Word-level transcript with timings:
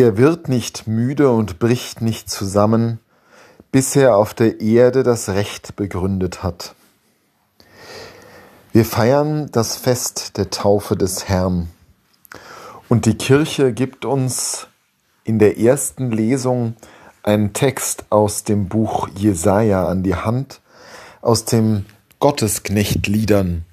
Er 0.00 0.16
wird 0.16 0.48
nicht 0.48 0.86
müde 0.86 1.30
und 1.30 1.58
bricht 1.58 2.00
nicht 2.00 2.30
zusammen, 2.30 3.00
bis 3.70 3.94
er 3.94 4.16
auf 4.16 4.32
der 4.32 4.62
Erde 4.62 5.02
das 5.02 5.28
Recht 5.28 5.76
begründet 5.76 6.42
hat. 6.42 6.74
Wir 8.72 8.86
feiern 8.86 9.50
das 9.52 9.76
Fest 9.76 10.38
der 10.38 10.48
Taufe 10.48 10.96
des 10.96 11.28
Herrn. 11.28 11.68
Und 12.88 13.04
die 13.04 13.16
Kirche 13.18 13.74
gibt 13.74 14.06
uns 14.06 14.68
in 15.24 15.38
der 15.38 15.58
ersten 15.58 16.10
Lesung 16.10 16.76
einen 17.22 17.52
Text 17.52 18.06
aus 18.08 18.42
dem 18.42 18.68
Buch 18.68 19.06
Jesaja 19.14 19.86
an 19.86 20.02
die 20.02 20.14
Hand, 20.14 20.62
aus 21.20 21.44
dem 21.44 21.84
Gottesknechtliedern, 22.20 23.66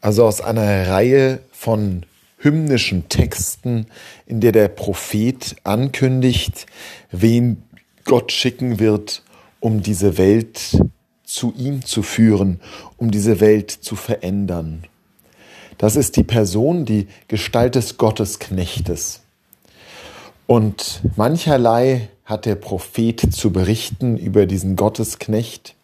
also 0.00 0.24
aus 0.24 0.40
einer 0.40 0.88
Reihe 0.88 1.40
von 1.52 2.06
hymnischen 2.38 3.08
Texten, 3.08 3.86
in 4.26 4.40
der 4.40 4.52
der 4.52 4.68
Prophet 4.68 5.56
ankündigt, 5.64 6.66
wen 7.10 7.62
Gott 8.04 8.32
schicken 8.32 8.78
wird, 8.78 9.22
um 9.60 9.82
diese 9.82 10.16
Welt 10.18 10.80
zu 11.24 11.52
ihm 11.56 11.84
zu 11.84 12.02
führen, 12.02 12.60
um 12.96 13.10
diese 13.10 13.40
Welt 13.40 13.70
zu 13.70 13.96
verändern. 13.96 14.84
Das 15.76 15.94
ist 15.94 16.16
die 16.16 16.24
Person, 16.24 16.84
die 16.84 17.06
Gestalt 17.28 17.74
des 17.74 17.98
Gottesknechtes. 17.98 19.20
Und 20.46 21.02
mancherlei 21.16 22.08
hat 22.24 22.46
der 22.46 22.54
Prophet 22.54 23.32
zu 23.32 23.52
berichten 23.52 24.16
über 24.16 24.46
diesen 24.46 24.76
Gottesknecht. 24.76 25.74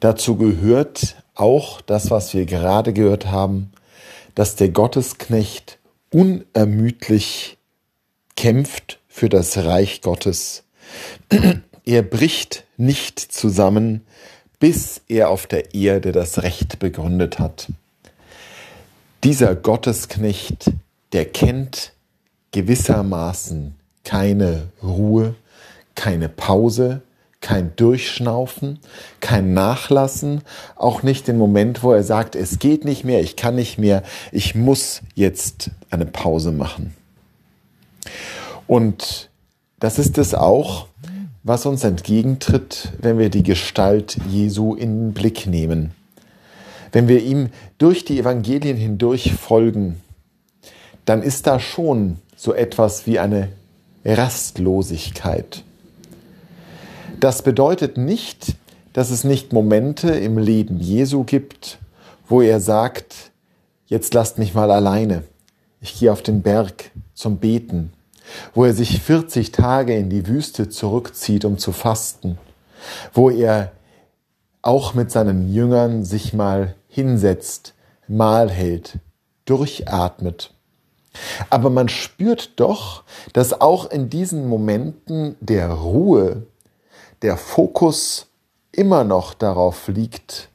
Dazu 0.00 0.36
gehört 0.36 1.16
auch 1.34 1.80
das, 1.80 2.10
was 2.10 2.32
wir 2.34 2.46
gerade 2.46 2.92
gehört 2.92 3.26
haben, 3.26 3.70
dass 4.38 4.54
der 4.54 4.68
Gottesknecht 4.68 5.80
unermüdlich 6.12 7.58
kämpft 8.36 9.00
für 9.08 9.28
das 9.28 9.58
Reich 9.58 10.00
Gottes. 10.00 10.62
Er 11.84 12.02
bricht 12.02 12.64
nicht 12.76 13.18
zusammen, 13.18 14.06
bis 14.60 15.00
er 15.08 15.30
auf 15.30 15.48
der 15.48 15.74
Erde 15.74 16.12
das 16.12 16.42
Recht 16.42 16.78
begründet 16.78 17.40
hat. 17.40 17.66
Dieser 19.24 19.56
Gottesknecht, 19.56 20.70
der 21.12 21.24
kennt 21.24 21.92
gewissermaßen 22.52 23.74
keine 24.04 24.68
Ruhe, 24.82 25.34
keine 25.94 26.28
Pause, 26.28 27.00
kein 27.40 27.74
Durchschnaufen, 27.76 28.80
kein 29.20 29.54
Nachlassen, 29.54 30.42
auch 30.76 31.02
nicht 31.02 31.28
den 31.28 31.38
Moment, 31.38 31.82
wo 31.82 31.92
er 31.92 32.02
sagt, 32.02 32.34
es 32.34 32.58
geht 32.58 32.84
nicht 32.84 33.04
mehr, 33.04 33.20
ich 33.20 33.36
kann 33.36 33.54
nicht 33.54 33.78
mehr, 33.78 34.02
ich 34.32 34.54
muss 34.54 35.02
jetzt 35.14 35.70
eine 35.90 36.06
Pause 36.06 36.52
machen. 36.52 36.94
Und 38.66 39.30
das 39.78 39.98
ist 39.98 40.18
es 40.18 40.34
auch, 40.34 40.88
was 41.42 41.64
uns 41.64 41.84
entgegentritt, 41.84 42.92
wenn 43.00 43.18
wir 43.18 43.30
die 43.30 43.44
Gestalt 43.44 44.18
Jesu 44.28 44.74
in 44.74 44.98
den 44.98 45.12
Blick 45.12 45.46
nehmen. 45.46 45.92
Wenn 46.92 47.08
wir 47.08 47.22
ihm 47.22 47.50
durch 47.78 48.04
die 48.04 48.18
Evangelien 48.18 48.76
hindurch 48.76 49.32
folgen, 49.32 50.00
dann 51.04 51.22
ist 51.22 51.46
da 51.46 51.60
schon 51.60 52.18
so 52.36 52.52
etwas 52.52 53.06
wie 53.06 53.18
eine 53.18 53.48
Rastlosigkeit. 54.04 55.64
Das 57.20 57.42
bedeutet 57.42 57.96
nicht, 57.96 58.54
dass 58.92 59.10
es 59.10 59.24
nicht 59.24 59.52
Momente 59.52 60.10
im 60.10 60.38
Leben 60.38 60.78
Jesu 60.78 61.24
gibt, 61.24 61.78
wo 62.28 62.40
er 62.40 62.60
sagt, 62.60 63.32
jetzt 63.86 64.14
lasst 64.14 64.38
mich 64.38 64.54
mal 64.54 64.70
alleine. 64.70 65.24
Ich 65.80 65.98
gehe 65.98 66.12
auf 66.12 66.22
den 66.22 66.42
Berg 66.42 66.92
zum 67.14 67.38
Beten, 67.38 67.92
wo 68.54 68.64
er 68.64 68.72
sich 68.72 69.00
40 69.00 69.50
Tage 69.50 69.96
in 69.96 70.10
die 70.10 70.28
Wüste 70.28 70.68
zurückzieht, 70.68 71.44
um 71.44 71.58
zu 71.58 71.72
fasten, 71.72 72.38
wo 73.12 73.30
er 73.30 73.72
auch 74.62 74.94
mit 74.94 75.10
seinen 75.10 75.52
Jüngern 75.52 76.04
sich 76.04 76.34
mal 76.34 76.76
hinsetzt, 76.86 77.74
Mahl 78.06 78.48
hält, 78.48 79.00
durchatmet. 79.44 80.54
Aber 81.50 81.68
man 81.68 81.88
spürt 81.88 82.60
doch, 82.60 83.02
dass 83.32 83.60
auch 83.60 83.90
in 83.90 84.08
diesen 84.08 84.46
Momenten 84.46 85.34
der 85.40 85.70
Ruhe 85.70 86.46
der 87.22 87.36
Fokus 87.36 88.26
immer 88.72 89.04
noch 89.04 89.34
darauf 89.34 89.88
liegt, 89.88 90.48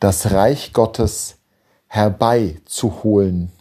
das 0.00 0.32
Reich 0.32 0.72
Gottes 0.72 1.36
herbeizuholen 1.86 3.52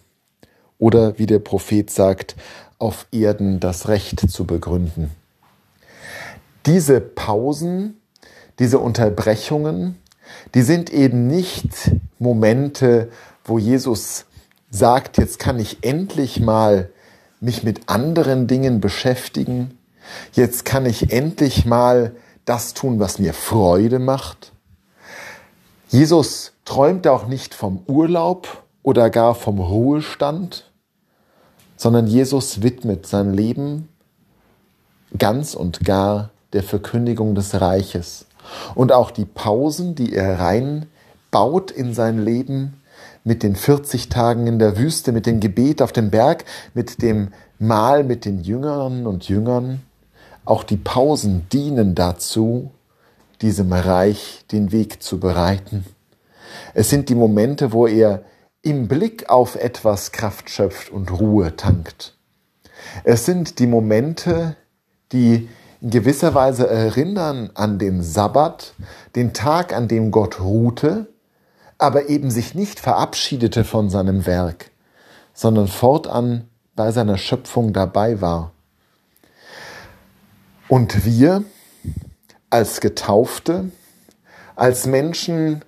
oder 0.80 1.18
wie 1.20 1.28
der 1.28 1.40
Prophet 1.40 1.90
sagt, 1.90 2.36
auf 2.80 3.08
Erden 3.12 3.60
das 3.60 3.88
Recht 3.88 4.30
zu 4.30 4.46
begründen. 4.46 5.12
Diese 6.66 7.00
Pausen, 7.00 8.02
diese 8.60 8.80
Unterbrechungen, 8.80 10.00
die 10.56 10.64
sind 10.64 10.92
eben 10.92 11.28
nicht 11.28 11.92
Momente, 12.20 13.10
wo 13.46 13.60
Jesus 13.60 14.26
sagt, 14.70 15.18
jetzt 15.18 15.40
kann 15.40 15.60
ich 15.60 15.84
endlich 15.84 16.40
mal 16.40 16.90
mich 17.40 17.64
mit 17.64 17.90
anderen 17.90 18.48
Dingen 18.48 18.82
beschäftigen, 18.82 19.78
jetzt 20.34 20.66
kann 20.66 20.86
ich 20.86 21.12
endlich 21.12 21.66
mal 21.66 22.16
das 22.46 22.74
tun, 22.74 23.00
was 23.00 23.20
mir 23.20 23.34
Freude 23.34 24.00
macht. 24.00 24.52
Jesus 25.90 26.54
träumt 26.66 27.08
auch 27.08 27.28
nicht 27.28 27.54
vom 27.54 27.84
Urlaub 27.88 28.64
oder 28.82 29.10
gar 29.10 29.36
vom 29.36 29.60
Ruhestand, 29.60 30.72
sondern 31.78 32.08
Jesus 32.08 32.62
widmet 32.62 33.08
sein 33.08 33.34
Leben 33.34 33.90
ganz 35.18 35.54
und 35.54 35.82
gar 35.86 36.32
der 36.54 36.64
Verkündigung 36.64 37.36
des 37.36 37.60
Reiches. 37.62 38.26
Und 38.76 38.92
auch 38.92 39.12
die 39.12 39.26
Pausen, 39.26 39.96
die 39.96 40.14
er 40.14 40.40
reinbaut 40.40 41.72
in 41.72 41.94
sein 41.94 42.24
Leben, 42.24 42.82
mit 43.24 43.42
den 43.42 43.56
40 43.56 44.10
Tagen 44.10 44.48
in 44.48 44.60
der 44.60 44.78
Wüste, 44.78 45.12
mit 45.12 45.26
dem 45.26 45.40
Gebet 45.40 45.82
auf 45.82 45.94
dem 45.94 46.10
Berg, 46.10 46.46
mit 46.74 47.02
dem 47.02 47.30
Mahl 47.60 48.04
mit 48.04 48.26
den 48.26 48.42
Jüngern 48.42 49.08
und 49.08 49.30
Jüngern, 49.30 49.82
auch 50.46 50.64
die 50.64 50.78
Pausen 50.78 51.48
dienen 51.50 51.96
dazu, 51.96 52.72
diesem 53.42 53.74
Reich 53.74 54.46
den 54.52 54.72
Weg 54.72 55.04
zu 55.04 55.20
bereiten. 55.20 55.86
Es 56.74 56.90
sind 56.90 57.10
die 57.10 57.16
Momente, 57.16 57.72
wo 57.72 57.88
er 57.88 58.24
im 58.62 58.88
Blick 58.88 59.30
auf 59.30 59.56
etwas 59.56 60.12
Kraft 60.12 60.50
schöpft 60.50 60.90
und 60.90 61.12
Ruhe 61.12 61.56
tankt. 61.56 62.16
Es 63.04 63.26
sind 63.26 63.60
die 63.60 63.68
Momente, 63.68 64.56
die 65.12 65.50
in 65.82 65.90
gewisser 65.90 66.34
Weise 66.34 66.68
erinnern 66.70 67.50
an 67.56 67.78
den 67.78 68.02
Sabbat, 68.02 68.74
den 69.16 69.34
Tag, 69.34 69.74
an 69.74 69.90
dem 69.90 70.12
Gott 70.12 70.40
ruhte, 70.40 71.08
aber 71.78 72.08
eben 72.08 72.32
sich 72.32 72.56
nicht 72.56 72.80
verabschiedete 72.80 73.66
von 73.66 73.90
seinem 73.90 74.26
Werk, 74.26 74.72
sondern 75.34 75.68
fortan 75.68 76.48
bei 76.76 76.92
seiner 76.92 77.18
Schöpfung 77.18 77.74
dabei 77.74 78.22
war. 78.22 78.53
Und 80.74 81.06
wir 81.06 81.44
als 82.50 82.82
Getaufte, 82.82 83.70
als 84.56 84.88
Menschen, 84.88 85.64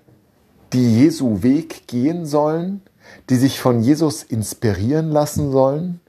die 0.73 0.99
Jesu 0.99 1.43
Weg 1.43 1.85
gehen 1.85 2.25
sollen, 2.25 2.81
die 3.29 3.35
sich 3.35 3.59
von 3.59 3.83
Jesus 3.83 4.23
inspirieren 4.23 5.11
lassen 5.11 5.51
sollen, 5.51 5.99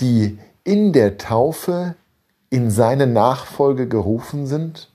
die 0.00 0.38
in 0.62 0.92
der 0.92 1.18
Taufe 1.18 1.96
in 2.48 2.70
seine 2.70 3.08
Nachfolge 3.08 3.88
gerufen 3.88 4.46
sind? 4.46 4.92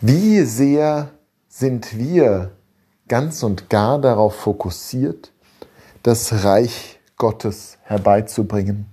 Wie 0.00 0.42
sehr 0.42 1.10
sind 1.48 1.98
wir 1.98 2.52
ganz 3.08 3.42
und 3.42 3.70
gar 3.70 4.00
darauf 4.00 4.36
fokussiert, 4.36 5.32
das 6.04 6.44
Reich 6.44 7.00
Gottes 7.16 7.76
herbeizubringen? 7.82 8.86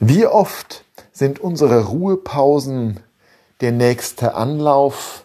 Wie 0.00 0.24
oft 0.24 0.86
sind 1.12 1.40
unsere 1.40 1.84
Ruhepausen 1.84 3.00
der 3.60 3.72
nächste 3.72 4.34
Anlauf 4.34 5.24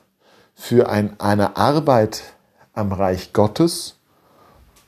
für 0.53 0.89
ein, 0.89 1.19
eine 1.19 1.55
Arbeit 1.57 2.23
am 2.73 2.91
Reich 2.91 3.33
Gottes? 3.33 3.95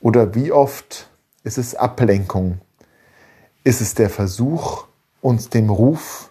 Oder 0.00 0.34
wie 0.34 0.52
oft 0.52 1.08
ist 1.42 1.58
es 1.58 1.74
Ablenkung? 1.74 2.60
Ist 3.64 3.80
es 3.80 3.94
der 3.94 4.10
Versuch, 4.10 4.84
uns 5.20 5.48
dem 5.48 5.70
Ruf, 5.70 6.30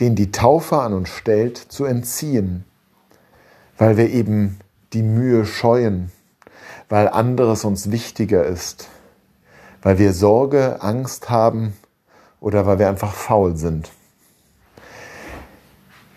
den 0.00 0.14
die 0.14 0.30
Taufe 0.30 0.78
an 0.80 0.92
uns 0.92 1.08
stellt, 1.08 1.56
zu 1.58 1.84
entziehen, 1.84 2.64
weil 3.76 3.96
wir 3.96 4.10
eben 4.10 4.58
die 4.92 5.02
Mühe 5.02 5.44
scheuen, 5.44 6.12
weil 6.88 7.08
anderes 7.08 7.64
uns 7.64 7.90
wichtiger 7.90 8.44
ist, 8.44 8.88
weil 9.82 9.98
wir 9.98 10.12
Sorge, 10.12 10.82
Angst 10.82 11.30
haben 11.30 11.76
oder 12.40 12.66
weil 12.66 12.78
wir 12.78 12.88
einfach 12.88 13.12
faul 13.12 13.56
sind. 13.56 13.90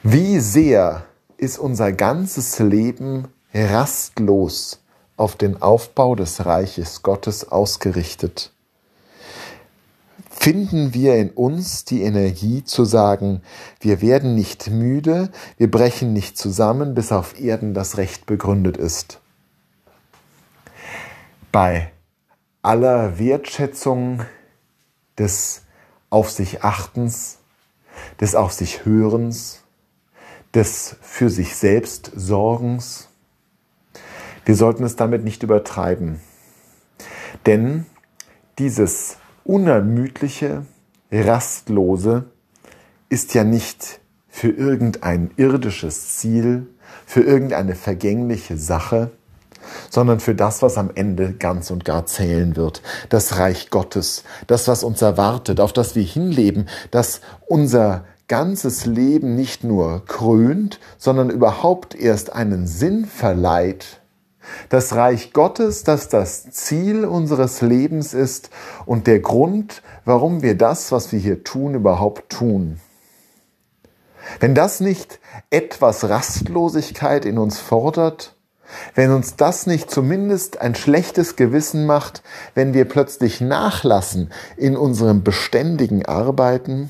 Wie 0.04 0.40
sehr 0.40 1.04
ist 1.38 1.60
unser 1.60 1.92
ganzes 1.92 2.60
Leben 2.60 3.28
rastlos 3.54 4.80
auf 5.18 5.36
den 5.36 5.62
Aufbau 5.62 6.16
des 6.16 6.46
Reiches 6.46 7.04
Gottes 7.04 7.52
ausgerichtet? 7.52 8.52
finden 10.42 10.96
wir 10.96 11.18
in 11.18 11.30
uns 11.30 11.86
die 11.86 12.02
Energie 12.02 12.64
zu 12.64 12.84
sagen, 12.84 13.44
wir 13.80 14.02
werden 14.02 14.34
nicht 14.34 14.72
müde, 14.72 15.30
wir 15.58 15.70
brechen 15.70 16.14
nicht 16.14 16.36
zusammen, 16.36 16.96
bis 16.96 17.12
auf 17.12 17.40
Erden 17.40 17.76
das 17.76 17.98
Recht 17.98 18.26
begründet 18.26 18.76
ist. 18.76 19.20
Bei 21.52 21.92
aller 22.64 23.20
Wertschätzung 23.20 24.26
des 25.16 25.62
Auf 26.12 26.30
sich 26.30 26.64
Achtens, 26.64 27.40
des 28.20 28.36
Auf 28.36 28.52
sich 28.52 28.86
Hörens, 28.86 29.64
des 30.54 30.98
für 31.02 31.32
sich 31.32 31.56
selbst 31.56 32.12
Sorgens, 32.14 33.10
wir 34.46 34.56
sollten 34.56 34.84
es 34.84 34.96
damit 34.96 35.24
nicht 35.24 35.42
übertreiben. 35.44 36.20
Denn 37.46 37.86
dieses 38.60 39.18
unermüdliche, 39.44 40.66
rastlose 41.12 42.26
ist 43.10 43.34
ja 43.34 43.44
nicht 43.44 44.00
für 44.28 44.50
irgendein 44.50 45.32
irdisches 45.38 46.18
Ziel, 46.18 46.68
für 47.06 47.22
irgendeine 47.22 47.76
vergängliche 47.76 48.58
Sache, 48.58 49.12
sondern 49.90 50.20
für 50.20 50.36
das, 50.36 50.62
was 50.62 50.78
am 50.78 50.92
Ende 50.94 51.34
ganz 51.34 51.72
und 51.72 51.86
gar 51.86 52.06
zählen 52.06 52.56
wird. 52.56 52.82
Das 53.10 53.38
Reich 53.38 53.70
Gottes, 53.70 54.24
das, 54.48 54.68
was 54.68 54.84
uns 54.84 55.02
erwartet, 55.02 55.60
auf 55.60 55.74
das 55.74 55.96
wir 55.96 56.04
hinleben, 56.04 56.68
das 56.92 57.22
unser 57.48 58.06
ganzes 58.28 58.86
Leben 58.86 59.36
nicht 59.36 59.64
nur 59.64 60.06
krönt, 60.06 60.80
sondern 60.98 61.30
überhaupt 61.30 61.96
erst 61.96 62.34
einen 62.34 62.66
Sinn 62.68 63.06
verleiht 63.06 64.02
das 64.70 64.96
Reich 64.96 65.34
Gottes, 65.34 65.84
das 65.84 66.10
das 66.10 66.50
Ziel 66.52 67.06
unseres 67.06 67.62
Lebens 67.62 68.14
ist 68.14 68.50
und 68.86 69.08
der 69.08 69.20
Grund, 69.20 69.82
warum 70.06 70.42
wir 70.42 70.58
das, 70.58 70.92
was 70.92 71.12
wir 71.12 71.20
hier 71.20 71.44
tun, 71.44 71.76
überhaupt 71.76 72.30
tun. 72.30 72.80
Wenn 74.40 74.56
das 74.56 74.80
nicht 74.80 75.20
etwas 75.50 76.08
Rastlosigkeit 76.08 77.26
in 77.26 77.38
uns 77.38 77.60
fordert, 77.60 78.36
wenn 78.96 79.12
uns 79.12 79.36
das 79.36 79.68
nicht 79.68 79.90
zumindest 79.90 80.62
ein 80.62 80.76
schlechtes 80.76 81.36
Gewissen 81.36 81.86
macht, 81.86 82.24
wenn 82.56 82.74
wir 82.74 82.86
plötzlich 82.86 83.42
nachlassen 83.42 84.32
in 84.58 84.78
unserem 84.78 85.24
beständigen 85.24 86.06
Arbeiten, 86.06 86.90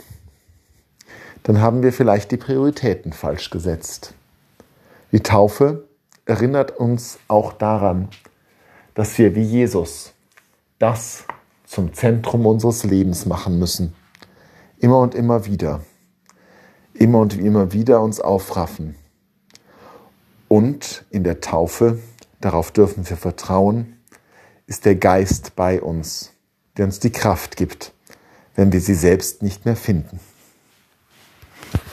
dann 1.44 1.62
haben 1.62 1.83
wir 1.83 1.92
vielleicht 1.92 2.31
die 2.31 2.38
Prioritäten 2.38 3.13
falsch 3.13 3.50
gesetzt. 3.50 4.13
Die 5.12 5.22
Taufe 5.22 5.88
erinnert 6.25 6.78
uns 6.78 7.18
auch 7.28 7.54
daran, 7.54 8.10
dass 8.94 9.18
wir 9.18 9.36
wie 9.36 9.44
Jesus 9.44 10.13
das 10.80 11.25
zum 11.66 11.94
Zentrum 11.94 12.45
unseres 12.45 12.84
Lebens 12.84 13.25
machen 13.25 13.57
müssen. 13.57 13.94
Immer 14.80 15.00
und 15.00 15.16
immer 15.16 15.45
wieder. 15.45 15.81
Immer 16.94 17.19
und 17.19 17.38
immer 17.38 17.72
wieder 17.74 18.01
uns 18.01 18.19
aufraffen. 18.19 18.95
Und 20.51 21.06
in 21.12 21.24
der 21.24 21.39
Taufe, 21.39 22.00
darauf 22.42 22.74
dürfen 22.74 23.09
wir 23.09 23.15
vertrauen, 23.15 23.95
ist 24.68 24.83
der 24.83 24.95
Geist 24.95 25.56
bei 25.56 25.81
uns, 25.81 26.33
der 26.75 26.83
uns 26.83 27.00
die 27.00 27.09
Kraft 27.09 27.56
gibt, 27.56 27.94
wenn 28.56 28.74
wir 28.74 28.81
sie 28.81 28.95
selbst 28.95 29.44
nicht 29.44 29.63
mehr 29.63 29.77
finden. 29.77 30.19